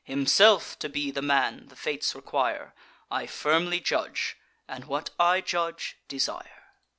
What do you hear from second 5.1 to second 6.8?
I judge, desire."